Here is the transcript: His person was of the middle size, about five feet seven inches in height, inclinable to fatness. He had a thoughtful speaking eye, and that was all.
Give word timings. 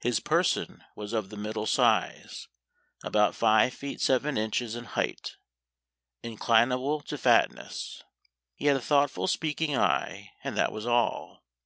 His 0.00 0.18
person 0.18 0.82
was 0.96 1.12
of 1.12 1.28
the 1.28 1.36
middle 1.36 1.66
size, 1.66 2.48
about 3.04 3.34
five 3.34 3.74
feet 3.74 4.00
seven 4.00 4.38
inches 4.38 4.74
in 4.74 4.84
height, 4.86 5.36
inclinable 6.24 7.02
to 7.02 7.18
fatness. 7.18 8.02
He 8.54 8.64
had 8.64 8.78
a 8.78 8.80
thoughtful 8.80 9.26
speaking 9.26 9.76
eye, 9.76 10.30
and 10.42 10.56
that 10.56 10.72
was 10.72 10.86
all. 10.86 11.44